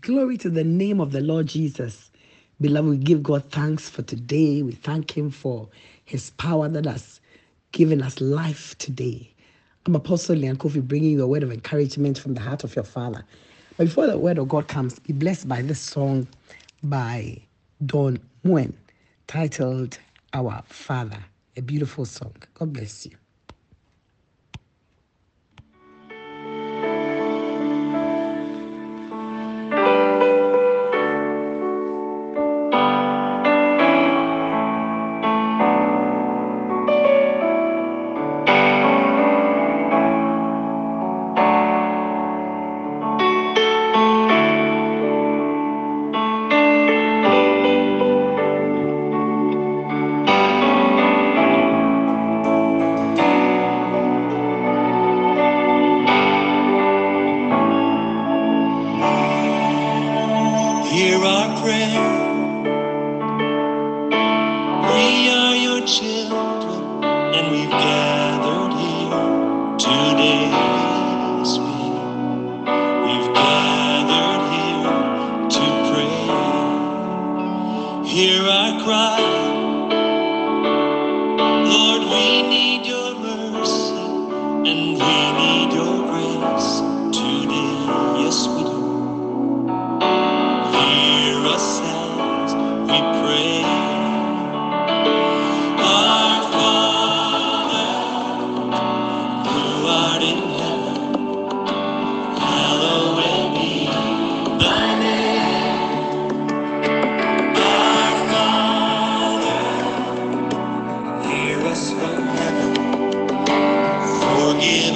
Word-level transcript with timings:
Glory 0.00 0.36
to 0.38 0.48
the 0.48 0.64
name 0.64 1.00
of 1.00 1.12
the 1.12 1.20
Lord 1.20 1.46
Jesus. 1.48 2.10
Beloved, 2.60 2.88
we 2.88 2.96
give 2.96 3.22
God 3.22 3.50
thanks 3.50 3.88
for 3.88 4.02
today. 4.02 4.62
We 4.62 4.72
thank 4.72 5.16
Him 5.16 5.30
for 5.30 5.68
His 6.04 6.30
power 6.30 6.68
that 6.68 6.86
has 6.86 7.20
given 7.72 8.00
us 8.02 8.20
life 8.20 8.78
today. 8.78 9.32
I'm 9.86 9.96
Apostle 9.96 10.36
Lyanne 10.36 10.56
Koffi 10.56 10.86
bringing 10.86 11.10
you 11.12 11.22
a 11.22 11.26
word 11.26 11.42
of 11.42 11.52
encouragement 11.52 12.18
from 12.18 12.34
the 12.34 12.40
heart 12.40 12.64
of 12.64 12.76
your 12.76 12.84
Father. 12.84 13.24
But 13.76 13.86
before 13.86 14.06
the 14.06 14.18
word 14.18 14.38
of 14.38 14.48
God 14.48 14.68
comes, 14.68 14.98
be 15.00 15.12
blessed 15.12 15.48
by 15.48 15.62
this 15.62 15.80
song 15.80 16.28
by 16.84 17.38
Don 17.84 18.20
Moen 18.44 18.76
titled 19.26 19.98
Our 20.32 20.62
Father. 20.66 21.18
A 21.56 21.62
beautiful 21.62 22.04
song. 22.04 22.34
God 22.54 22.72
bless 22.72 23.06
you. 23.06 23.21
Our 61.24 61.60
prayer. 61.62 62.21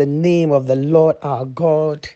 the 0.00 0.06
name 0.06 0.50
of 0.50 0.66
the 0.66 0.76
Lord 0.76 1.18
our 1.22 1.44
God, 1.44 2.08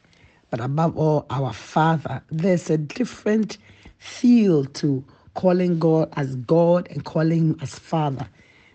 but 0.50 0.58
above 0.60 0.96
all, 0.96 1.26
our 1.28 1.52
Father. 1.52 2.22
There's 2.30 2.70
a 2.70 2.78
different 2.78 3.58
feel 3.98 4.64
to 4.80 5.04
calling 5.34 5.78
God 5.78 6.10
as 6.16 6.36
God 6.36 6.88
and 6.90 7.04
calling 7.04 7.50
Him 7.50 7.58
as 7.60 7.78
Father. 7.78 8.26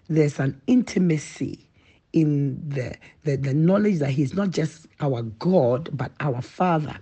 There's 0.10 0.40
an 0.40 0.62
intimacy 0.68 1.68
in 2.14 2.62
the, 2.70 2.96
the, 3.24 3.38
the 3.38 3.56
knowledge 3.56 3.98
that 3.98 4.12
He's 4.12 4.36
not 4.36 4.52
just 4.52 4.86
our 5.02 5.24
God, 5.24 5.90
but 5.92 6.12
our 6.20 6.44
Father. 6.44 7.00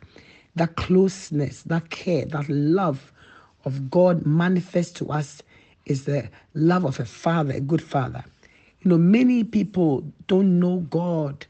That 0.56 0.78
closeness, 0.78 1.64
that 1.64 1.90
care, 1.90 2.26
that 2.28 2.48
love 2.48 3.12
of 3.66 3.92
God 3.92 4.26
manifest 4.26 4.96
to 4.98 5.10
us 5.12 5.44
is 5.88 6.06
the 6.06 6.30
love 6.54 6.86
of 6.86 7.02
a 7.02 7.06
father, 7.06 7.56
a 7.56 7.60
good 7.60 7.82
father. 7.84 8.24
You 8.82 8.92
know, 8.92 8.98
many 8.98 9.44
people 9.44 10.06
don't 10.28 10.62
know 10.62 10.78
God 10.90 11.46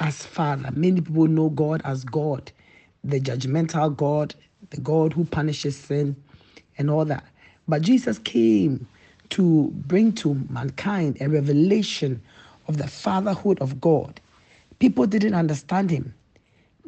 as 0.00 0.24
Father. 0.24 0.70
Many 0.72 1.02
people 1.02 1.26
know 1.26 1.50
God 1.50 1.82
as 1.84 2.04
God, 2.04 2.50
the 3.04 3.20
judgmental 3.20 3.94
God, 3.96 4.34
the 4.70 4.80
God 4.80 5.12
who 5.12 5.24
punishes 5.24 5.76
sin 5.76 6.16
and 6.78 6.90
all 6.90 7.04
that. 7.04 7.24
But 7.68 7.82
Jesus 7.82 8.18
came 8.18 8.86
to 9.30 9.70
bring 9.86 10.12
to 10.14 10.34
mankind 10.48 11.18
a 11.20 11.28
revelation 11.28 12.20
of 12.66 12.78
the 12.78 12.88
fatherhood 12.88 13.60
of 13.60 13.80
God. 13.80 14.20
People 14.78 15.06
didn't 15.06 15.34
understand 15.34 15.90
him 15.90 16.14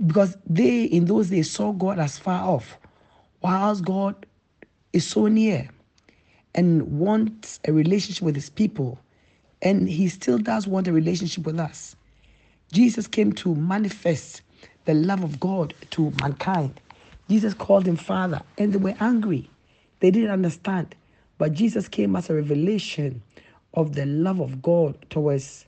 because 0.06 0.36
they, 0.46 0.84
in 0.84 1.04
those 1.04 1.28
days, 1.28 1.50
saw 1.50 1.72
God 1.72 1.98
as 1.98 2.18
far 2.18 2.42
off, 2.42 2.78
whilst 3.42 3.84
God 3.84 4.26
is 4.92 5.06
so 5.06 5.26
near 5.26 5.68
and 6.54 6.98
wants 6.98 7.60
a 7.66 7.72
relationship 7.72 8.22
with 8.22 8.34
his 8.34 8.50
people. 8.50 8.98
And 9.60 9.88
he 9.88 10.08
still 10.08 10.38
does 10.38 10.66
want 10.66 10.88
a 10.88 10.92
relationship 10.92 11.44
with 11.44 11.60
us. 11.60 11.94
Jesus 12.72 13.06
came 13.06 13.34
to 13.34 13.54
manifest 13.54 14.40
the 14.86 14.94
love 14.94 15.22
of 15.22 15.38
God 15.38 15.74
to 15.90 16.10
mankind. 16.22 16.80
Jesus 17.28 17.52
called 17.52 17.86
him 17.86 17.96
Father, 17.96 18.40
and 18.56 18.72
they 18.72 18.78
were 18.78 18.94
angry. 18.98 19.50
They 20.00 20.10
didn't 20.10 20.30
understand. 20.30 20.94
But 21.36 21.52
Jesus 21.52 21.86
came 21.86 22.16
as 22.16 22.30
a 22.30 22.34
revelation 22.34 23.22
of 23.74 23.94
the 23.94 24.06
love 24.06 24.40
of 24.40 24.62
God 24.62 24.96
towards 25.10 25.66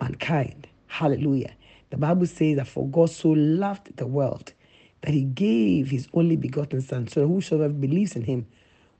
mankind. 0.00 0.66
Hallelujah. 0.86 1.52
The 1.90 1.98
Bible 1.98 2.26
says 2.26 2.56
that 2.56 2.66
for 2.66 2.88
God 2.88 3.10
so 3.10 3.28
loved 3.28 3.94
the 3.98 4.06
world 4.06 4.54
that 5.02 5.12
he 5.12 5.24
gave 5.24 5.90
his 5.90 6.08
only 6.14 6.36
begotten 6.36 6.80
Son, 6.80 7.08
so 7.08 7.20
that 7.20 7.26
whosoever 7.26 7.68
believes 7.68 8.16
in 8.16 8.22
him 8.22 8.46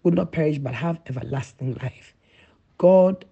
would 0.03 0.15
not 0.15 0.33
perish 0.33 0.59
but 0.59 0.75
have 0.75 1.01
everlasting 1.07 1.75
life. 1.83 2.15
God 2.77 3.25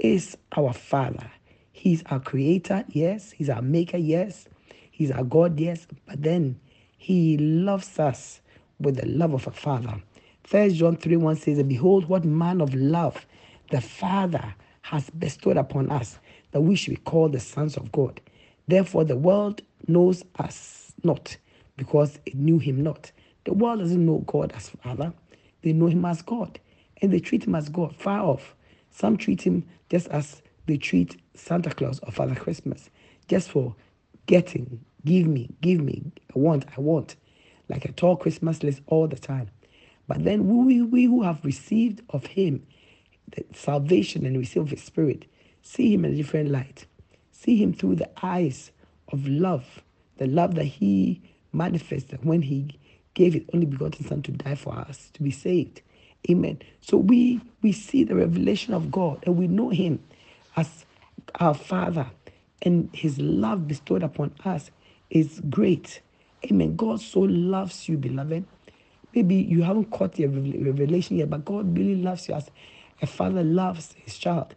is 0.00 0.36
our 0.56 0.72
Father. 0.72 1.30
He's 1.72 2.02
our 2.06 2.20
creator, 2.20 2.84
yes. 2.88 3.32
He's 3.32 3.50
our 3.50 3.62
maker, 3.62 3.96
yes. 3.96 4.48
He's 4.90 5.10
our 5.10 5.24
God, 5.24 5.58
yes. 5.58 5.86
But 6.06 6.22
then 6.22 6.60
he 6.98 7.36
loves 7.38 7.98
us 7.98 8.40
with 8.78 8.96
the 8.96 9.06
love 9.06 9.34
of 9.34 9.46
a 9.46 9.50
father. 9.50 10.02
First 10.44 10.76
John 10.76 10.96
3 10.96 11.16
1 11.16 11.36
says, 11.36 11.58
And 11.58 11.68
behold, 11.68 12.08
what 12.08 12.24
man 12.24 12.60
of 12.60 12.74
love 12.74 13.26
the 13.70 13.80
Father 13.80 14.54
has 14.82 15.08
bestowed 15.10 15.56
upon 15.56 15.90
us, 15.90 16.18
that 16.50 16.60
we 16.60 16.76
should 16.76 16.90
be 16.90 17.00
called 17.00 17.32
the 17.32 17.40
sons 17.40 17.76
of 17.76 17.90
God. 17.92 18.20
Therefore, 18.68 19.04
the 19.04 19.16
world 19.16 19.62
knows 19.88 20.22
us 20.38 20.92
not, 21.02 21.36
because 21.76 22.18
it 22.26 22.34
knew 22.34 22.58
him 22.58 22.82
not. 22.82 23.10
The 23.44 23.54
world 23.54 23.80
doesn't 23.80 24.04
know 24.04 24.18
God 24.26 24.52
as 24.52 24.68
Father, 24.68 25.12
they 25.62 25.72
know 25.72 25.86
him 25.86 26.04
as 26.04 26.22
God, 26.22 26.58
and 27.00 27.12
they 27.12 27.20
treat 27.20 27.44
him 27.44 27.54
as 27.54 27.68
God, 27.68 27.96
far 27.96 28.20
off. 28.20 28.54
Some 28.90 29.16
treat 29.16 29.42
him 29.42 29.66
just 29.88 30.08
as 30.08 30.42
they 30.66 30.76
treat 30.76 31.20
Santa 31.34 31.70
Claus 31.70 32.00
or 32.02 32.12
Father 32.12 32.34
Christmas, 32.34 32.90
just 33.28 33.50
for 33.50 33.74
getting, 34.26 34.84
give 35.04 35.26
me, 35.26 35.48
give 35.60 35.80
me, 35.80 36.12
I 36.34 36.38
want, 36.38 36.66
I 36.76 36.80
want, 36.80 37.16
like 37.68 37.84
a 37.84 37.92
tall 37.92 38.16
Christmas 38.16 38.62
list 38.62 38.80
all 38.86 39.08
the 39.08 39.16
time. 39.16 39.50
But 40.08 40.24
then 40.24 40.64
we, 40.66 40.82
we 40.82 41.04
who 41.04 41.22
have 41.22 41.44
received 41.44 42.02
of 42.10 42.26
him 42.26 42.66
the 43.28 43.44
salvation 43.54 44.26
and 44.26 44.36
receive 44.36 44.68
his 44.68 44.82
spirit, 44.82 45.26
See 45.62 45.94
him 45.94 46.04
in 46.04 46.12
a 46.12 46.16
different 46.16 46.50
light. 46.50 46.86
See 47.30 47.62
him 47.62 47.72
through 47.72 47.96
the 47.96 48.10
eyes 48.22 48.72
of 49.08 49.26
love, 49.26 49.82
the 50.18 50.26
love 50.26 50.56
that 50.56 50.64
he 50.64 51.22
manifested 51.52 52.24
when 52.24 52.42
he 52.42 52.78
gave 53.14 53.34
his 53.34 53.44
only 53.54 53.66
begotten 53.66 54.04
son 54.04 54.22
to 54.22 54.32
die 54.32 54.56
for 54.56 54.74
us, 54.74 55.10
to 55.14 55.22
be 55.22 55.30
saved. 55.30 55.80
Amen. 56.28 56.60
So 56.80 56.96
we 56.96 57.40
we 57.62 57.72
see 57.72 58.04
the 58.04 58.14
revelation 58.14 58.74
of 58.74 58.90
God 58.90 59.22
and 59.24 59.36
we 59.36 59.46
know 59.46 59.70
him 59.70 60.00
as 60.56 60.84
our 61.40 61.54
father 61.54 62.06
and 62.62 62.88
his 62.92 63.18
love 63.18 63.66
bestowed 63.68 64.02
upon 64.02 64.34
us 64.44 64.70
is 65.10 65.40
great. 65.50 66.00
Amen. 66.44 66.76
God 66.76 67.00
so 67.00 67.20
loves 67.20 67.88
you, 67.88 67.96
beloved. 67.96 68.44
Maybe 69.14 69.36
you 69.36 69.62
haven't 69.62 69.90
caught 69.90 70.14
the 70.14 70.26
revelation 70.26 71.18
yet, 71.18 71.30
but 71.30 71.44
God 71.44 71.76
really 71.76 71.96
loves 71.96 72.28
you 72.28 72.34
as 72.34 72.50
a 73.00 73.06
father 73.06 73.42
loves 73.42 73.94
his 74.04 74.16
child. 74.16 74.54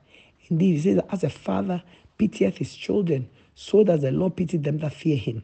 Indeed, 0.49 0.75
he 0.75 0.79
says, 0.81 1.01
as 1.11 1.23
a 1.23 1.29
father 1.29 1.83
pitieth 2.17 2.57
his 2.57 2.75
children, 2.75 3.29
so 3.55 3.83
does 3.83 4.01
the 4.01 4.11
Lord 4.11 4.35
pity 4.35 4.57
them 4.57 4.77
that 4.79 4.93
fear 4.93 5.17
him. 5.17 5.43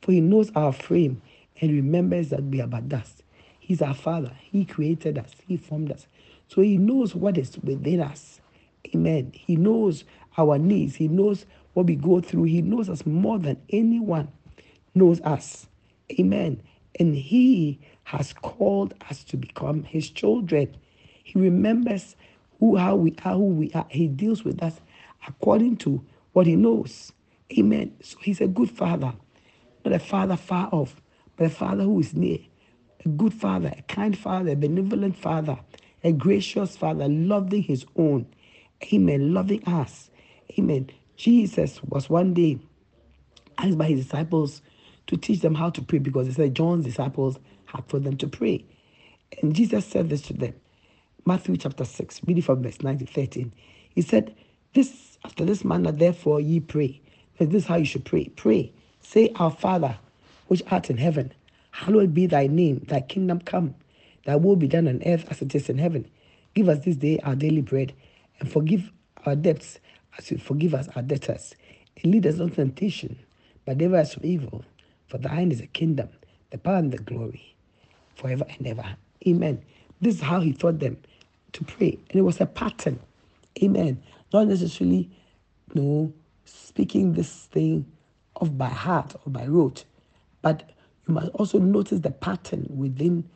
For 0.00 0.12
he 0.12 0.20
knows 0.20 0.50
our 0.54 0.72
frame 0.72 1.22
and 1.60 1.70
remembers 1.72 2.30
that 2.30 2.42
we 2.44 2.60
are 2.60 2.66
but 2.66 2.88
dust. 2.88 3.22
He's 3.58 3.82
our 3.82 3.94
father. 3.94 4.32
He 4.40 4.64
created 4.64 5.18
us. 5.18 5.32
He 5.46 5.56
formed 5.56 5.92
us. 5.92 6.06
So 6.48 6.62
he 6.62 6.78
knows 6.78 7.14
what 7.14 7.36
is 7.36 7.58
within 7.62 8.00
us. 8.00 8.40
Amen. 8.94 9.32
He 9.34 9.56
knows 9.56 10.04
our 10.38 10.58
needs. 10.58 10.96
He 10.96 11.08
knows 11.08 11.46
what 11.74 11.86
we 11.86 11.96
go 11.96 12.20
through. 12.20 12.44
He 12.44 12.62
knows 12.62 12.88
us 12.88 13.04
more 13.04 13.38
than 13.38 13.60
anyone 13.70 14.28
knows 14.94 15.20
us. 15.22 15.66
Amen. 16.18 16.62
And 16.98 17.14
he 17.14 17.78
has 18.04 18.32
called 18.32 18.94
us 19.10 19.24
to 19.24 19.36
become 19.36 19.84
his 19.84 20.10
children. 20.10 20.76
He 21.22 21.38
remembers 21.38 22.16
who 22.58 22.76
how 22.76 22.96
we 22.96 23.14
are, 23.24 23.34
who 23.34 23.44
we 23.44 23.70
are. 23.72 23.86
He 23.90 24.08
deals 24.08 24.44
with 24.44 24.62
us 24.62 24.80
according 25.26 25.76
to 25.78 26.04
what 26.32 26.46
he 26.46 26.56
knows. 26.56 27.12
Amen. 27.58 27.94
So 28.02 28.18
he's 28.22 28.40
a 28.40 28.48
good 28.48 28.70
father, 28.70 29.12
not 29.84 29.94
a 29.94 29.98
father 29.98 30.36
far 30.36 30.68
off, 30.72 31.00
but 31.36 31.46
a 31.46 31.50
father 31.50 31.84
who 31.84 32.00
is 32.00 32.14
near. 32.14 32.38
A 33.04 33.08
good 33.08 33.32
father, 33.32 33.72
a 33.76 33.82
kind 33.82 34.18
father, 34.18 34.50
a 34.52 34.56
benevolent 34.56 35.16
father, 35.16 35.58
a 36.02 36.12
gracious 36.12 36.76
father, 36.76 37.08
loving 37.08 37.62
his 37.62 37.86
own. 37.96 38.26
Amen. 38.92 39.32
Loving 39.32 39.64
us. 39.64 40.10
Amen. 40.56 40.90
Jesus 41.16 41.80
was 41.84 42.08
one 42.10 42.34
day 42.34 42.58
asked 43.58 43.78
by 43.78 43.86
his 43.88 44.04
disciples 44.04 44.62
to 45.08 45.16
teach 45.16 45.40
them 45.40 45.54
how 45.56 45.70
to 45.70 45.82
pray 45.82 45.98
because 46.00 46.26
he 46.28 46.34
said 46.34 46.54
John's 46.54 46.84
disciples 46.86 47.38
had 47.66 47.88
told 47.88 48.04
them 48.04 48.16
to 48.18 48.28
pray. 48.28 48.64
And 49.42 49.54
Jesus 49.54 49.86
said 49.86 50.10
this 50.10 50.22
to 50.22 50.34
them. 50.34 50.54
Matthew 51.26 51.56
chapter 51.58 51.84
6, 51.84 52.22
reading 52.26 52.42
from 52.42 52.62
verse 52.62 52.82
9 52.82 52.98
to 53.00 53.06
13. 53.06 53.52
He 53.94 54.02
said, 54.02 54.34
This 54.74 55.18
after 55.24 55.44
this 55.44 55.64
manner, 55.64 55.92
therefore 55.92 56.40
ye 56.40 56.60
pray. 56.60 57.00
This 57.38 57.64
is 57.64 57.66
how 57.68 57.76
you 57.76 57.86
should 57.86 58.04
pray. 58.06 58.26
Pray. 58.36 58.72
Say, 59.02 59.32
Our 59.36 59.50
Father, 59.52 59.98
which 60.48 60.62
art 60.70 60.90
in 60.90 60.98
heaven, 60.98 61.32
hallowed 61.72 62.14
be 62.14 62.26
thy 62.26 62.46
name, 62.48 62.84
thy 62.88 63.00
kingdom 63.02 63.40
come, 63.40 63.74
thy 64.26 64.36
will 64.36 64.56
be 64.56 64.68
done 64.68 64.88
on 64.88 65.02
earth 65.06 65.26
as 65.30 65.42
it 65.42 65.54
is 65.54 65.68
in 65.70 65.78
heaven. 65.78 66.08
Give 66.54 66.68
us 66.68 66.84
this 66.84 66.96
day 66.96 67.20
our 67.24 67.36
daily 67.36 67.62
bread, 67.62 67.94
and 68.40 68.50
forgive 68.50 68.90
our 69.26 69.36
debts 69.36 69.80
as 70.18 70.32
forgive 70.42 70.74
us 70.74 70.88
our 70.94 71.02
debtors. 71.02 71.54
And 72.02 72.12
lead 72.12 72.26
us 72.26 72.36
not 72.36 72.54
temptation, 72.54 73.18
but 73.64 73.78
deliver 73.78 73.96
us 73.96 74.14
from 74.14 74.26
evil. 74.26 74.64
For 75.06 75.18
thine 75.18 75.50
is 75.50 75.60
the 75.60 75.66
kingdom, 75.66 76.08
the 76.50 76.58
power, 76.58 76.76
and 76.76 76.92
the 76.92 76.98
glory, 76.98 77.54
forever 78.14 78.44
and 78.58 78.66
ever. 78.66 78.96
Amen. 79.26 79.62
This 80.00 80.16
is 80.16 80.20
how 80.20 80.40
he 80.40 80.52
taught 80.52 80.78
them 80.78 80.98
to 81.52 81.64
pray. 81.64 81.98
And 82.10 82.18
it 82.18 82.22
was 82.22 82.40
a 82.40 82.46
pattern. 82.46 83.00
Amen. 83.62 84.02
Not 84.32 84.48
necessarily, 84.48 85.10
you 85.74 85.80
know, 85.80 86.12
speaking 86.44 87.14
this 87.14 87.46
thing 87.46 87.86
off 88.36 88.56
by 88.56 88.68
heart 88.68 89.14
or 89.24 89.30
by 89.30 89.46
rote, 89.46 89.84
but 90.42 90.70
you 91.06 91.14
must 91.14 91.28
also 91.30 91.58
notice 91.58 92.00
the 92.00 92.10
pattern 92.10 92.66
within 92.70 93.28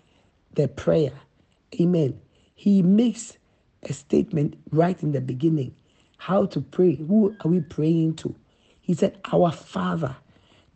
the 0.55 0.69
prayer. 0.69 1.13
Amen. 1.81 2.21
He 2.55 2.83
makes 2.83 3.37
a 3.83 3.93
statement 3.93 4.57
right 4.71 5.03
in 5.03 5.13
the 5.13 5.21
beginning 5.21 5.75
how 6.23 6.47
to 6.47 6.61
pray. 6.61 6.95
Who 6.95 7.35
are 7.45 7.51
we 7.51 7.61
praying 7.61 8.15
to? 8.17 8.33
He 8.81 8.95
said, 8.95 9.19
Our 9.33 9.51
Father. 9.51 10.15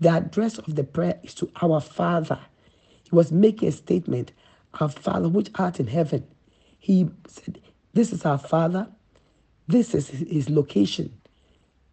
The 0.01 0.09
address 0.09 0.59
of 0.59 0.75
the 0.75 0.83
prayer 0.83 1.21
is 1.23 1.35
to 1.35 1.49
our 1.63 1.81
Father. 1.81 2.41
He 3.05 3.15
was 3.15 3.31
making 3.31 3.69
a 3.69 3.73
statement, 3.73 4.33
Our 4.81 4.89
Father 4.89 5.29
which 5.29 5.51
art 5.55 5.79
in 5.79 5.87
heaven. 5.87 6.27
He 6.81 7.09
said, 7.29 7.61
This 7.95 8.13
is 8.13 8.25
our 8.27 8.39
Father. 8.39 8.89
This 9.69 9.95
is 9.95 10.09
his 10.09 10.51
location. 10.51 11.17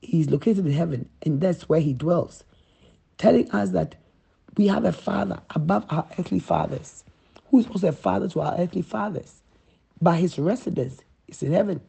He's 0.02 0.32
located 0.32 0.66
in 0.66 0.72
heaven, 0.72 1.08
and 1.22 1.40
that's 1.40 1.70
where 1.70 1.80
he 1.80 1.94
dwells. 1.94 2.44
Telling 3.20 3.52
us 3.52 3.70
that 3.70 3.96
we 4.58 4.66
have 4.66 4.84
a 4.84 4.92
Father 4.92 5.40
above 5.52 5.86
our 5.90 6.08
earthly 6.18 6.40
fathers, 6.40 7.04
who 7.52 7.60
is 7.60 7.68
also 7.68 7.90
a 7.90 7.92
Father 7.92 8.28
to 8.30 8.42
our 8.42 8.56
earthly 8.58 8.82
fathers. 8.82 9.44
By 10.02 10.18
his 10.18 10.40
residence 10.40 11.02
is 11.28 11.44
in 11.44 11.54
heaven. 11.54 11.82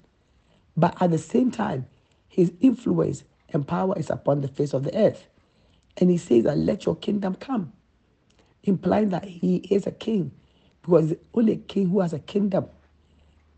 But 0.76 1.00
at 1.00 1.10
the 1.10 1.18
same 1.18 1.50
time, 1.50 1.86
his 2.28 2.52
influence 2.60 3.24
and 3.52 3.66
power 3.66 3.98
is 3.98 4.10
upon 4.10 4.40
the 4.40 4.48
face 4.48 4.74
of 4.74 4.84
the 4.84 4.96
earth. 4.96 5.26
And 5.98 6.10
he 6.10 6.18
says 6.18 6.44
that 6.44 6.58
let 6.58 6.86
your 6.86 6.96
kingdom 6.96 7.36
come, 7.36 7.72
implying 8.64 9.10
that 9.10 9.24
he 9.24 9.56
is 9.56 9.86
a 9.86 9.92
king, 9.92 10.32
because 10.82 11.14
only 11.34 11.54
a 11.54 11.56
king 11.56 11.90
who 11.90 12.00
has 12.00 12.12
a 12.12 12.18
kingdom. 12.18 12.66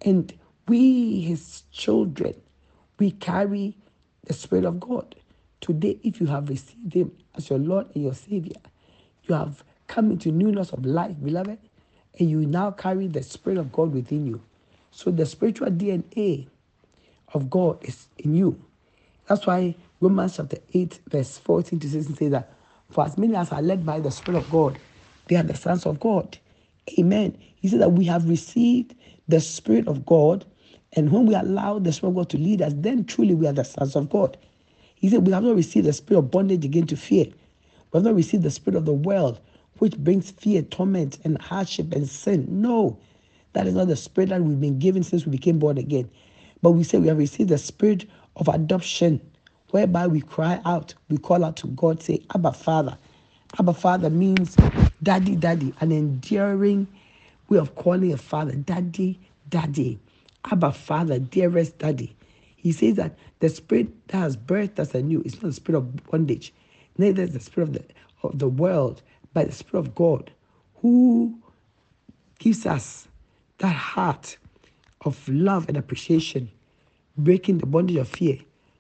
And 0.03 0.33
we, 0.69 1.23
his 1.23 1.63
children, 1.73 2.35
we 2.99 3.13
carry 3.13 3.77
the 4.25 4.35
Spirit 4.35 4.65
of 4.67 4.81
God. 4.81 5.15
Today, 5.61 5.99
if 6.03 6.21
you 6.21 6.27
have 6.29 6.49
received 6.49 6.95
him 6.95 7.13
as 7.37 7.51
your 7.51 7.59
Lord 7.59 7.89
and 7.95 8.05
your 8.05 8.15
Savior, 8.15 8.57
you 9.25 9.35
have 9.35 9.65
come 9.89 10.13
into 10.13 10.33
newness 10.33 10.73
of 10.73 10.87
life, 10.87 11.17
beloved, 11.23 11.59
and 12.19 12.31
you 12.31 12.47
now 12.47 12.71
carry 12.73 13.09
the 13.09 13.23
Spirit 13.23 13.59
of 13.59 13.73
God 13.73 13.93
within 13.93 14.27
you. 14.27 14.43
So 14.91 15.11
the 15.11 15.27
spiritual 15.27 15.69
DNA 15.69 16.49
of 17.35 17.51
God 17.51 17.79
is 17.85 18.07
in 18.19 18.35
you. 18.35 18.63
That's 19.29 19.47
why 19.47 19.75
Romans 20.01 20.37
chapter 20.37 20.59
8, 20.73 21.01
verse 21.09 21.39
14 21.39 21.81
to 21.81 21.89
16 21.89 22.17
says 22.17 22.31
that 22.31 22.53
for 22.91 23.05
as 23.05 23.19
many 23.19 23.35
as 23.35 23.51
are 23.53 23.63
led 23.63 23.85
by 23.85 24.01
the 24.01 24.11
Spirit 24.11 24.39
of 24.39 24.51
God, 24.51 24.79
they 25.29 25.37
are 25.37 25.43
the 25.43 25.57
sons 25.57 25.87
of 25.87 25.99
God. 25.99 26.39
Amen. 26.99 27.37
He 27.57 27.69
said 27.69 27.81
that 27.81 27.93
we 27.93 28.05
have 28.05 28.29
received 28.29 28.95
the 29.27 29.41
Spirit 29.41 29.89
of 29.89 30.07
God, 30.07 30.45
and 30.93 31.11
when 31.11 31.27
we 31.27 31.35
allow 31.35 31.79
the 31.79 31.93
Spirit 31.93 32.11
of 32.11 32.17
God 32.17 32.31
to 32.31 32.39
lead 32.39 32.63
us, 32.63 32.73
then 32.77 33.05
truly 33.05 33.35
we 33.35 33.47
are 33.47 33.53
the 33.53 33.65
sons 33.65 33.97
of 33.97 34.09
God. 34.09 34.37
He 34.97 35.11
said 35.11 35.27
we 35.27 35.33
have 35.33 35.45
not 35.45 35.57
received 35.57 35.87
the 35.87 35.93
spirit 35.93 36.19
of 36.21 36.31
bondage 36.31 36.65
again 36.65 36.87
to 36.89 36.97
fear. 36.97 37.27
We 37.93 37.99
have 37.99 38.05
not 38.05 38.15
received 38.15 38.43
the 38.43 38.51
spirit 38.51 38.77
of 38.77 38.87
the 38.87 38.93
world, 38.95 39.39
which 39.79 39.97
brings 39.97 40.31
fear, 40.31 40.63
torment, 40.63 41.19
and 41.25 41.41
hardship 41.41 41.93
and 41.93 42.09
sin. 42.09 42.47
No, 42.49 42.99
that 43.53 43.67
is 43.67 43.75
not 43.75 43.89
the 43.89 43.97
spirit 43.97 44.31
that 44.31 44.43
we've 44.43 44.61
been 44.61 44.79
given 44.79 45.03
since 45.03 45.27
we 45.27 45.33
became 45.33 45.59
born 45.59 45.77
again. 45.79 46.11
But 46.63 46.73
we 46.73 46.85
say 46.85 46.99
we 46.99 47.09
have 47.09 47.19
received 47.19 47.51
the 47.51 47.59
spirit 47.59 48.07
of 48.37 48.49
adoption, 48.49 49.21
whereby 49.71 50.07
we 50.07 50.21
cry 50.21 50.61
out, 50.65 50.95
we 51.09 51.19
call 51.19 51.45
out 51.45 51.57
to 51.59 51.69
God, 51.69 52.03
say, 52.03 52.23
Abba 52.35 52.53
Father. 52.53 52.97
Abba 53.59 53.75
Father 53.75 54.11
means 54.11 54.57
daddy, 55.03 55.37
daddy, 55.37 55.75
an 55.81 55.93
enduring 55.93 56.87
way 57.49 57.59
of 57.59 57.75
calling 57.75 58.13
a 58.13 58.17
father, 58.17 58.53
daddy, 58.53 59.19
daddy. 59.49 59.99
Abba 60.51 60.73
Father, 60.73 61.19
dearest 61.19 61.79
daddy. 61.79 62.17
He 62.57 62.73
says 62.73 62.95
that 62.97 63.17
the 63.41 63.49
spirit 63.49 63.89
that 64.09 64.19
has 64.19 64.37
birthed 64.37 64.79
us 64.79 64.95
anew 64.95 65.23
is 65.25 65.35
not 65.35 65.43
the 65.45 65.53
spirit 65.53 65.79
of 65.79 66.05
bondage, 66.07 66.53
neither 66.99 67.23
is 67.23 67.33
the 67.33 67.41
spirit 67.41 67.69
of 67.69 67.75
the, 67.75 67.85
of 68.23 68.39
the 68.39 68.49
world, 68.49 69.03
but 69.35 69.47
the 69.47 69.53
spirit 69.53 69.81
of 69.87 69.95
God, 69.95 70.31
who 70.77 71.39
gives 72.39 72.67
us 72.67 73.09
that 73.59 73.75
heart 73.75 74.37
of 75.07 75.29
love 75.29 75.69
and 75.69 75.77
appreciation, 75.77 76.51
breaking 77.17 77.59
the 77.59 77.67
bondage 77.67 77.97
of 77.97 78.09
fear 78.09 78.39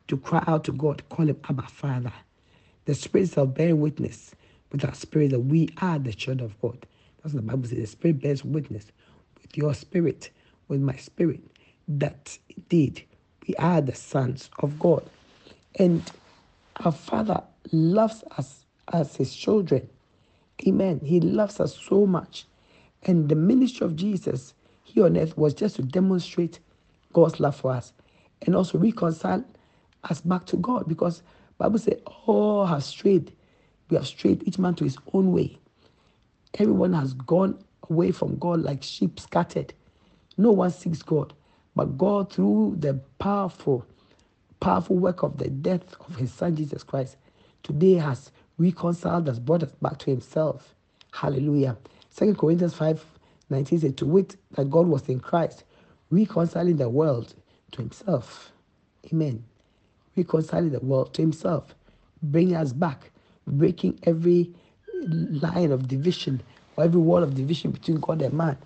to 0.09 0.16
cry 0.16 0.42
out 0.47 0.64
to 0.64 0.73
God, 0.73 1.02
call 1.09 1.28
him 1.28 1.38
Abba 1.49 1.62
Father. 1.62 2.12
The 2.85 2.95
Spirit 2.95 3.30
shall 3.30 3.47
bear 3.47 3.75
witness 3.75 4.35
with 4.71 4.85
our 4.85 4.95
spirit 4.95 5.30
that 5.30 5.40
we 5.40 5.68
are 5.80 5.99
the 5.99 6.12
children 6.12 6.47
of 6.50 6.61
God. 6.61 6.87
That's 7.23 7.35
what 7.35 7.45
the 7.45 7.50
Bible 7.50 7.68
says. 7.68 7.78
The 7.78 7.87
Spirit 7.87 8.21
bears 8.23 8.45
witness 8.45 8.92
with 9.42 9.56
your 9.56 9.75
spirit, 9.75 10.30
with 10.68 10.80
my 10.80 10.97
spirit, 10.97 11.40
that 11.88 12.38
indeed 12.49 13.04
we 13.47 13.54
are 13.56 13.80
the 13.80 13.95
sons 13.95 14.50
of 14.61 14.78
God. 14.78 15.09
And 15.78 16.02
our 16.85 16.92
Father 16.92 17.42
loves 17.73 18.25
us 18.38 18.64
as 18.92 19.16
his 19.16 19.35
children. 19.35 19.88
Amen. 20.66 21.00
He 21.04 21.21
loves 21.21 21.61
us 21.61 21.76
so 21.76 22.06
much. 22.06 22.47
And 23.02 23.28
the 23.28 23.35
ministry 23.35 23.85
of 23.85 23.97
Jesus 23.97 24.54
here 24.97 25.05
on 25.05 25.17
earth 25.19 25.37
was 25.37 25.53
just 25.53 25.76
to 25.76 25.83
demonstrate 25.83 26.59
God's 27.12 27.38
love 27.38 27.55
for 27.55 27.71
us 27.71 27.93
and 28.43 28.57
also 28.57 28.79
reconcile 28.79 29.45
us 30.05 30.23
back 30.23 30.47
to 30.47 30.57
God 30.57 30.88
because 30.88 31.23
Bible 31.59 31.79
says 31.79 32.00
all 32.25 32.65
have 32.65 32.83
strayed. 32.83 33.31
We 33.91 33.99
have 33.99 34.07
strayed 34.07 34.49
each 34.49 34.59
man 34.59 34.75
to 34.76 34.85
his 34.85 34.97
own 35.12 35.33
way. 35.33 35.59
Everyone 36.59 36.95
has 36.95 37.12
gone 37.12 37.62
away 37.91 38.11
from 38.11 38.38
God 38.38 38.62
like 38.62 38.83
sheep 38.83 39.21
scattered. 39.21 39.75
No 40.38 40.53
one 40.53 40.71
seeks 40.71 41.03
God. 41.03 41.35
But 41.75 41.99
God, 41.99 42.33
through 42.33 42.76
the 42.79 42.95
powerful 43.19 43.85
powerful 44.61 44.97
work 44.97 45.23
of 45.23 45.37
the 45.37 45.50
death 45.50 45.95
of 46.09 46.17
his 46.17 46.33
son 46.33 46.57
Jesus 46.57 46.83
Christ 46.83 47.19
today 47.62 47.95
has 47.97 48.33
reconciled 48.57 49.29
us, 49.29 49.38
brought 49.38 49.62
us 49.62 49.73
back 49.83 49.99
to 49.99 50.11
himself. 50.11 50.75
Hallelujah. 51.12 51.76
Second 52.09 52.38
Corinthians 52.38 52.73
5 52.73 53.05
19 53.50 53.81
says, 53.81 53.93
To 53.95 54.07
wit, 54.07 54.37
that 54.53 54.71
God 54.71 54.87
was 54.87 55.09
in 55.09 55.21
Christ, 55.21 55.65
reconciling 56.11 56.76
the 56.76 56.88
world 56.88 57.35
to 57.73 57.79
himself. 57.83 58.53
Amen. 59.12 59.45
Reconciling 60.17 60.71
the 60.71 60.81
world 60.81 61.15
to 61.15 61.23
himself, 61.23 61.75
bringing 62.23 62.57
us 62.57 62.73
back, 62.73 63.11
breaking 63.47 63.99
every 64.05 64.50
line 65.05 65.73
of 65.73 65.88
division 65.88 66.43
or 66.76 66.85
every 66.85 67.00
wall 67.00 67.23
of 67.23 67.35
division 67.35 67.71
between 67.71 68.00
God 68.00 68.23
and 68.23 68.35
man, 68.35 68.57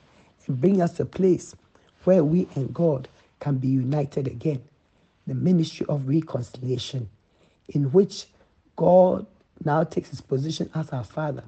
and 0.47 0.61
bringing 0.61 0.83
us 0.83 0.95
to 0.95 1.03
a 1.03 1.07
place 1.07 1.55
where 2.05 2.25
we 2.25 2.49
and 2.55 2.73
God 2.73 3.09
can 3.41 3.57
be 3.59 3.69
united 3.69 4.27
again. 4.27 4.63
The 5.27 5.35
ministry 5.35 5.87
of 5.89 6.09
reconciliation, 6.09 7.09
in 7.69 7.93
which 7.93 8.27
God 8.77 9.27
now 9.65 9.85
takes 9.85 10.11
his 10.11 10.21
position 10.21 10.71
as 10.75 10.91
our 10.91 11.05
Father, 11.05 11.45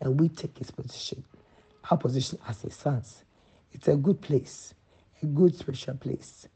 and 0.00 0.20
we 0.20 0.28
take 0.28 0.58
his 0.58 0.70
position, 0.70 1.24
our 1.90 1.98
position 1.98 2.38
as 2.48 2.62
his 2.62 2.74
sons. 2.74 3.24
It's 3.72 3.88
a 3.88 3.96
good 3.96 4.20
place, 4.20 4.74
a 5.22 5.26
good 5.26 5.54
spiritual 5.54 5.94
place, 5.96 6.48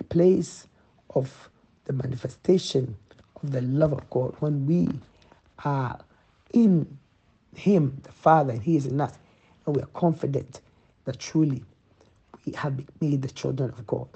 a 0.00 0.04
place 0.04 0.66
of 1.14 1.50
the 1.84 1.92
manifestation 1.92 2.96
of 3.42 3.52
the 3.52 3.62
love 3.62 3.92
of 3.92 4.08
God 4.10 4.34
when 4.40 4.66
we 4.66 4.88
are 5.64 5.98
in 6.52 6.98
him, 7.54 7.98
the 8.02 8.12
Father, 8.12 8.52
and 8.52 8.62
he 8.62 8.76
is 8.76 8.86
in 8.86 9.00
us, 9.00 9.18
and 9.66 9.76
we 9.76 9.82
are 9.82 9.88
confident 9.94 10.60
that 11.04 11.18
truly 11.18 11.62
we 12.46 12.52
have 12.52 12.76
been 12.76 12.88
made 13.00 13.22
the 13.22 13.28
children 13.28 13.70
of 13.70 13.86
God. 13.86 14.08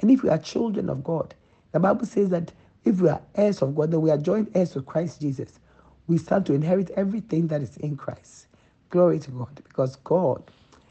And 0.00 0.10
if 0.10 0.22
we 0.22 0.30
are 0.30 0.38
children 0.38 0.88
of 0.88 1.02
God, 1.04 1.34
the 1.72 1.80
Bible 1.80 2.06
says 2.06 2.30
that 2.30 2.52
if 2.84 3.00
we 3.00 3.08
are 3.08 3.20
heirs 3.34 3.62
of 3.62 3.74
God, 3.74 3.90
then 3.90 4.00
we 4.00 4.10
are 4.10 4.18
joint 4.18 4.50
heirs 4.54 4.74
with 4.74 4.86
Christ 4.86 5.20
Jesus. 5.20 5.58
We 6.06 6.18
stand 6.18 6.46
to 6.46 6.54
inherit 6.54 6.90
everything 6.90 7.48
that 7.48 7.62
is 7.62 7.76
in 7.78 7.96
Christ. 7.96 8.47
Glory 8.90 9.18
to 9.18 9.30
God, 9.30 9.60
because 9.64 9.96
God 9.96 10.42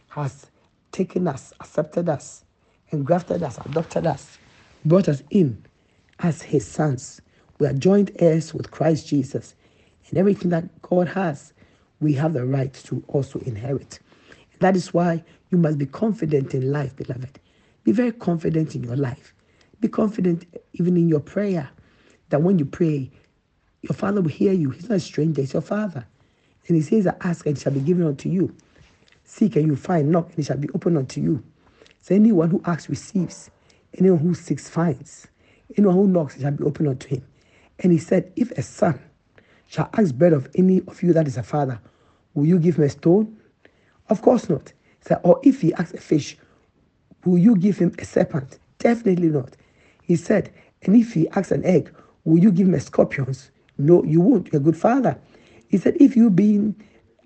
has 0.10 0.48
taken 0.92 1.28
us, 1.28 1.52
accepted 1.60 2.10
us, 2.10 2.44
engrafted 2.92 3.42
us, 3.42 3.58
adopted 3.66 4.06
us, 4.06 4.38
brought 4.86 5.10
us 5.10 5.24
in 5.32 5.66
as 6.20 6.42
his 6.42 6.66
sons. 6.66 7.22
We 7.60 7.68
are 7.68 7.74
joint 7.74 8.12
heirs 8.20 8.54
with 8.54 8.70
Christ 8.70 9.08
Jesus. 9.08 9.56
And 10.10 10.18
everything 10.20 10.52
that 10.52 10.82
God 10.84 11.08
has, 11.10 11.54
we 12.00 12.14
have 12.14 12.34
the 12.34 12.46
right 12.46 12.74
to 12.86 13.04
also 13.08 13.40
inherit. 13.40 14.00
And 14.30 14.62
that 14.62 14.76
is 14.76 14.94
why 14.94 15.24
you 15.50 15.58
must 15.58 15.80
be 15.80 15.88
confident 15.88 16.54
in 16.54 16.72
life, 16.72 16.96
beloved. 16.96 17.40
Be 17.84 17.92
very 17.92 18.12
confident 18.12 18.76
in 18.76 18.84
your 18.84 18.96
life. 18.96 19.34
Be 19.80 19.88
confident 19.88 20.46
even 20.74 20.98
in 20.98 21.10
your 21.10 21.20
prayer 21.20 21.70
that 22.30 22.42
when 22.42 22.60
you 22.60 22.66
pray, 22.66 23.10
your 23.82 23.96
father 23.96 24.22
will 24.22 24.30
hear 24.30 24.54
you. 24.54 24.70
He's 24.70 24.90
not 24.90 24.98
a 24.98 25.00
stranger, 25.00 25.42
he's 25.42 25.54
your 25.54 25.62
father. 25.62 26.06
And 26.68 26.76
he 26.76 26.82
says, 26.82 27.08
I 27.08 27.16
Ask 27.22 27.46
and 27.46 27.58
it 27.58 27.62
shall 27.62 27.74
be 27.74 27.80
given 27.80 28.06
unto 28.06 28.30
you. 28.30 28.56
Seek 29.24 29.56
and 29.56 29.68
you 29.68 29.76
find, 29.76 30.12
knock 30.12 30.30
and 30.30 30.40
it 30.40 30.46
shall 30.46 30.58
be 30.58 30.70
opened 30.74 30.98
unto 30.98 31.22
you. 31.22 31.44
So 32.02 32.16
anyone 32.16 32.50
who 32.50 32.62
asks 32.66 32.90
receives, 32.90 33.50
anyone 33.98 34.20
who 34.20 34.34
seeks 34.34 34.70
finds, 34.70 35.28
anyone 35.78 35.96
who 35.96 36.08
knocks 36.08 36.40
shall 36.40 36.52
be 36.52 36.64
opened 36.64 36.90
unto 36.90 37.08
him. 37.10 37.26
And 37.80 37.92
he 37.92 37.98
said, 37.98 38.32
If 38.36 38.52
a 38.52 38.62
son 38.62 39.00
shall 39.68 39.90
ask 39.94 40.16
bread 40.16 40.34
of 40.34 40.50
any 40.56 40.82
of 40.88 41.04
you 41.04 41.14
that 41.14 41.28
is 41.28 41.38
a 41.38 41.44
father, 41.44 41.80
will 42.34 42.46
you 42.46 42.60
give 42.60 42.78
him 42.78 42.84
a 42.84 42.90
stone? 42.90 43.38
Of 44.10 44.22
course 44.22 44.50
not. 44.50 44.72
Said, 45.02 45.20
or 45.24 45.40
if 45.44 45.62
he 45.62 45.74
asks 45.74 45.94
a 45.94 46.02
fish, 46.02 46.38
will 47.26 47.38
you 47.38 47.56
give 47.56 47.78
him 47.78 47.94
a 48.00 48.06
serpent? 48.06 48.60
Definitely 48.80 49.30
not. 49.30 49.56
He 50.04 50.16
said, 50.16 50.54
and 50.84 50.96
if 50.96 51.14
he 51.14 51.28
asks 51.30 51.52
an 51.52 51.66
egg, 51.66 51.94
will 52.24 52.40
you 52.40 52.52
give 52.52 52.68
him 52.68 52.74
a 52.74 52.80
scorpions? 52.80 53.52
No, 53.78 54.04
you 54.04 54.22
won't. 54.22 54.52
You're 54.52 54.62
a 54.62 54.64
good 54.64 54.78
father. 54.78 55.20
He 55.70 55.78
said, 55.78 55.98
if 56.00 56.16
you 56.16 56.30
being 56.30 56.76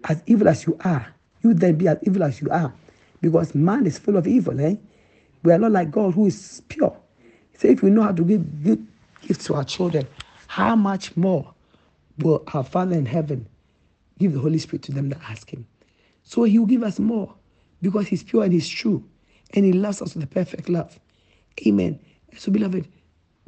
as 0.06 0.22
evil 0.26 0.48
as 0.48 0.66
you 0.66 0.78
are, 0.84 1.14
you 1.44 1.54
then 1.54 1.76
be 1.76 1.88
as 1.88 1.98
evil 2.04 2.24
as 2.24 2.42
you 2.42 2.50
are. 2.50 2.74
Because 3.22 3.54
man 3.54 3.86
is 3.86 3.98
full 3.98 4.18
of 4.18 4.28
evil, 4.28 4.60
eh? 4.60 4.76
We 5.44 5.52
are 5.52 5.58
not 5.58 5.72
like 5.72 5.92
God 5.92 6.14
who 6.14 6.28
is 6.28 6.62
pure. 6.68 6.96
He 7.52 7.58
said, 7.58 7.72
if 7.72 7.84
we 7.84 7.90
know 7.90 8.04
how 8.04 8.12
to 8.12 8.24
give 8.24 8.64
good 8.64 8.88
gifts 9.22 9.46
to 9.46 9.56
our 9.56 9.64
children, 9.64 10.08
how 10.48 10.76
much 10.76 11.16
more 11.16 11.54
will 12.20 12.44
our 12.54 12.64
Father 12.64 12.96
in 12.96 13.06
heaven 13.06 13.48
give 14.20 14.34
the 14.34 14.40
Holy 14.40 14.58
Spirit 14.60 14.84
to 14.84 14.92
them 14.92 15.10
that 15.10 15.20
ask 15.30 15.52
him? 15.52 15.68
So 16.24 16.44
he 16.44 16.60
will 16.60 16.66
give 16.66 16.84
us 16.84 17.00
more 17.00 17.34
because 17.82 18.08
he's 18.08 18.24
pure 18.24 18.44
and 18.44 18.54
he's 18.54 18.68
true. 18.68 19.04
And 19.54 19.66
he 19.66 19.74
loves 19.74 20.02
us 20.02 20.16
with 20.16 20.24
a 20.24 20.28
perfect 20.28 20.70
love. 20.70 21.00
Amen. 21.66 22.00
So, 22.38 22.52
beloved, 22.52 22.88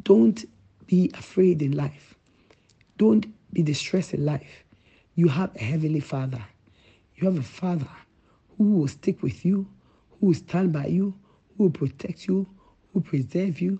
don't 0.04 0.44
be 0.86 1.10
afraid 1.14 1.62
in 1.62 1.72
life. 1.72 2.16
Don't 2.98 3.26
be 3.54 3.64
distressed 3.64 4.14
in 4.14 4.26
life. 4.26 4.64
You 5.16 5.28
have 5.28 5.56
a 5.56 5.60
heavenly 5.60 6.00
Father. 6.00 6.44
You 7.16 7.28
have 7.28 7.38
a 7.38 7.44
Father 7.44 7.88
who 8.58 8.64
will 8.74 8.88
stick 8.88 9.22
with 9.22 9.46
you, 9.46 9.68
who 10.20 10.28
will 10.28 10.34
stand 10.34 10.74
by 10.74 10.88
you, 10.88 11.14
who 11.56 11.66
will 11.66 11.72
protect 11.72 12.28
you, 12.28 12.48
who 12.92 13.00
will 13.00 13.02
preserve 13.02 13.62
you 13.62 13.80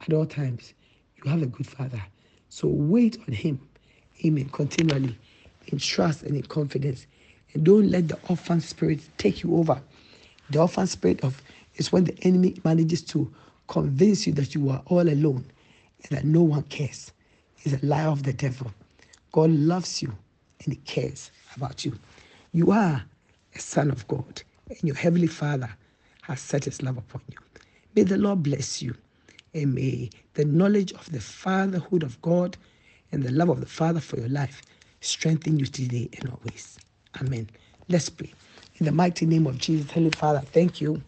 at 0.00 0.12
all 0.12 0.26
times. 0.26 0.74
You 1.16 1.30
have 1.30 1.42
a 1.42 1.46
good 1.46 1.66
Father. 1.66 2.02
So 2.48 2.66
wait 2.66 3.18
on 3.28 3.32
Him. 3.32 3.60
Amen. 4.24 4.48
Continually 4.48 5.16
in 5.68 5.78
trust 5.78 6.24
and 6.24 6.34
in 6.34 6.42
confidence. 6.42 7.06
And 7.54 7.64
don't 7.64 7.88
let 7.88 8.08
the 8.08 8.18
orphan 8.28 8.60
spirit 8.60 9.00
take 9.18 9.44
you 9.44 9.56
over. 9.56 9.80
The 10.50 10.60
orphan 10.60 10.88
spirit 10.88 11.22
of 11.22 11.40
is 11.76 11.92
when 11.92 12.04
the 12.04 12.18
enemy 12.22 12.56
manages 12.64 13.02
to 13.02 13.32
convince 13.68 14.26
you 14.26 14.32
that 14.34 14.54
you 14.54 14.68
are 14.70 14.82
all 14.86 15.08
alone 15.08 15.44
and 16.02 16.18
that 16.18 16.24
no 16.24 16.42
one 16.42 16.62
cares. 16.64 17.12
It's 17.62 17.80
a 17.80 17.86
lie 17.86 18.04
of 18.04 18.24
the 18.24 18.32
devil. 18.32 18.72
God 19.30 19.50
loves 19.50 20.02
you 20.02 20.12
and 20.64 20.74
He 20.74 20.80
cares 20.80 21.30
about 21.56 21.84
you. 21.84 21.98
You 22.52 22.70
are 22.72 23.04
a 23.54 23.58
son 23.58 23.90
of 23.90 24.06
God, 24.08 24.42
and 24.68 24.82
your 24.82 24.96
heavenly 24.96 25.26
Father 25.26 25.70
has 26.22 26.40
set 26.40 26.64
His 26.64 26.82
love 26.82 26.98
upon 26.98 27.22
you. 27.30 27.38
May 27.94 28.04
the 28.04 28.18
Lord 28.18 28.42
bless 28.42 28.82
you, 28.82 28.94
and 29.54 29.74
may 29.74 30.10
the 30.34 30.44
knowledge 30.44 30.92
of 30.92 31.10
the 31.12 31.20
fatherhood 31.20 32.02
of 32.02 32.20
God 32.22 32.56
and 33.12 33.22
the 33.22 33.30
love 33.32 33.50
of 33.50 33.60
the 33.60 33.66
Father 33.66 34.00
for 34.00 34.18
your 34.18 34.28
life 34.28 34.62
strengthen 35.00 35.58
you 35.58 35.66
today 35.66 36.08
and 36.18 36.30
always. 36.30 36.78
Amen. 37.20 37.48
Let's 37.88 38.08
pray. 38.08 38.32
In 38.78 38.86
the 38.86 38.92
mighty 38.92 39.26
name 39.26 39.46
of 39.46 39.58
Jesus, 39.58 39.90
Heavenly 39.90 40.10
Father, 40.10 40.40
thank 40.40 40.80
you 40.80 41.02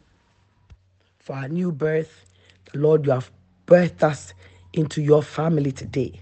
for 1.18 1.34
our 1.36 1.48
new 1.48 1.72
birth. 1.72 2.26
The 2.72 2.78
Lord, 2.78 3.06
you 3.06 3.12
have 3.12 3.30
birthed 3.66 4.02
us 4.02 4.34
into 4.74 5.02
your 5.02 5.22
family 5.22 5.72
today. 5.72 6.20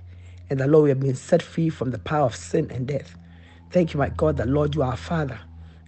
And 0.51 0.61
the 0.61 0.67
Lord, 0.67 0.85
we 0.85 0.89
have 0.91 1.01
been 1.01 1.17
set 1.17 1.43
free 1.43 1.71
from 1.71 1.91
the 1.91 1.99
power 1.99 2.27
of 2.27 2.37
sin 2.37 2.71
and 2.71 2.87
death. 2.87 3.17
Thank 3.73 3.95
you, 3.95 3.99
my 3.99 4.11
God, 4.11 4.37
the 4.37 4.45
Lord, 4.45 4.75
you 4.75 4.83
are 4.83 4.91
our 4.91 4.97
Father. 4.99 5.41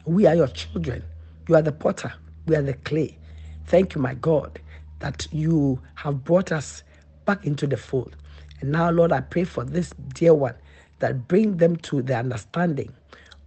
We 0.06 0.24
are 0.26 0.34
your 0.34 0.48
children. 0.48 1.04
You 1.48 1.56
are 1.56 1.62
the 1.62 1.70
potter. 1.72 2.14
We 2.46 2.56
are 2.56 2.62
the 2.62 2.72
clay. 2.72 3.18
Thank 3.66 3.94
you, 3.94 4.00
my 4.00 4.14
God, 4.14 4.58
that 5.00 5.26
you 5.30 5.82
have 5.96 6.24
brought 6.24 6.50
us 6.50 6.82
back 7.26 7.44
into 7.44 7.66
the 7.66 7.76
fold. 7.76 8.16
And 8.62 8.72
now, 8.72 8.90
Lord, 8.90 9.12
I 9.12 9.20
pray 9.20 9.44
for 9.44 9.64
this 9.64 9.92
dear 10.14 10.32
one 10.32 10.54
that 11.00 11.28
bring 11.28 11.58
them 11.58 11.76
to 11.76 12.00
the 12.00 12.16
understanding 12.16 12.90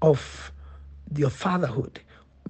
of 0.03 0.51
your 1.15 1.31
fatherhood. 1.31 1.99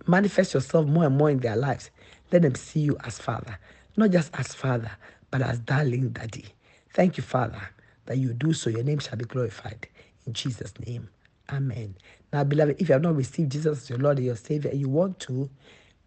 Manifest 0.07 0.55
yourself 0.55 0.85
more 0.87 1.05
and 1.05 1.17
more 1.17 1.29
in 1.29 1.39
their 1.39 1.55
lives. 1.55 1.89
Let 2.33 2.41
them 2.41 2.55
see 2.55 2.81
you 2.81 2.97
as 3.05 3.17
Father, 3.17 3.57
not 3.95 4.11
just 4.11 4.29
as 4.37 4.53
Father, 4.53 4.91
but 5.31 5.41
as 5.41 5.59
darling 5.59 6.09
Daddy. 6.09 6.47
Thank 6.93 7.15
you, 7.15 7.23
Father, 7.23 7.69
that 8.07 8.17
you 8.17 8.33
do 8.33 8.51
so. 8.51 8.69
Your 8.69 8.83
name 8.83 8.99
shall 8.99 9.17
be 9.17 9.23
glorified. 9.25 9.87
In 10.25 10.33
Jesus' 10.33 10.73
name, 10.85 11.07
Amen. 11.51 11.95
Now, 12.33 12.43
beloved, 12.43 12.77
if 12.81 12.89
you 12.89 12.93
have 12.93 13.03
not 13.03 13.15
received 13.17 13.51
Jesus 13.53 13.83
as 13.83 13.89
your 13.91 13.99
Lord 13.99 14.17
and 14.17 14.27
your 14.27 14.35
Savior, 14.37 14.71
and 14.71 14.79
you 14.81 14.89
want 14.89 15.19
to, 15.21 15.49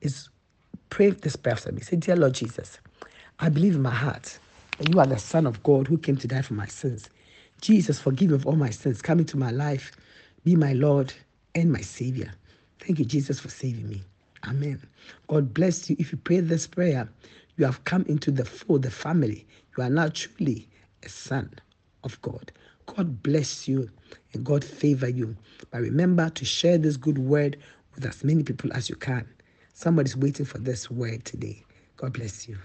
is 0.02 0.30
pray 0.90 1.10
this 1.10 1.36
prayer 1.36 1.56
for 1.56 1.72
me. 1.72 1.82
Say, 1.82 1.96
Dear 1.96 2.16
Lord 2.16 2.34
Jesus, 2.34 2.78
I 3.40 3.48
believe 3.50 3.76
in 3.76 3.82
my 3.82 3.90
heart 3.94 4.38
that 4.78 4.90
you 4.90 5.00
are 5.00 5.06
the 5.06 5.18
Son 5.18 5.46
of 5.46 5.62
God 5.62 5.88
who 5.88 5.98
came 5.98 6.16
to 6.18 6.28
die 6.28 6.42
for 6.42 6.54
my 6.54 6.66
sins. 6.66 7.10
Jesus, 7.62 8.00
forgive 8.00 8.30
me 8.30 8.36
of 8.36 8.46
all 8.46 8.56
my 8.56 8.70
sins. 8.70 9.02
Come 9.02 9.20
into 9.20 9.38
my 9.38 9.50
life. 9.50 9.92
Be 10.44 10.56
my 10.56 10.74
Lord 10.74 11.12
and 11.54 11.72
my 11.72 11.80
Savior. 11.82 12.32
Thank 12.80 12.98
you, 13.00 13.06
Jesus, 13.06 13.40
for 13.40 13.50
saving 13.50 13.88
me. 13.88 14.02
Amen. 14.46 14.82
God 15.28 15.54
bless 15.54 15.90
you. 15.90 15.96
If 15.98 16.12
you 16.12 16.18
pray 16.18 16.40
this 16.40 16.66
prayer, 16.66 17.08
you 17.56 17.64
have 17.66 17.84
come 17.84 18.04
into 18.08 18.30
the 18.30 18.44
fold, 18.44 18.82
the 18.82 18.90
family. 18.90 19.46
You 19.76 19.84
are 19.84 19.90
now 19.90 20.08
truly 20.08 20.68
a 21.04 21.08
son 21.10 21.52
of 22.04 22.20
God. 22.22 22.52
God 22.96 23.22
bless 23.22 23.68
you 23.68 23.88
and 24.32 24.44
God 24.44 24.64
favor 24.64 25.08
you. 25.08 25.36
But 25.70 25.80
remember 25.80 26.28
to 26.30 26.44
share 26.44 26.76
this 26.76 26.96
good 26.96 27.18
word 27.18 27.56
with 27.94 28.04
as 28.04 28.24
many 28.24 28.42
people 28.42 28.72
as 28.72 28.88
you 28.88 28.96
can. 28.96 29.28
Somebody's 29.74 30.16
waiting 30.16 30.46
for 30.46 30.58
this 30.58 30.90
word 30.90 31.24
today. 31.24 31.62
God 31.96 32.12
bless 32.12 32.48
you. 32.48 32.58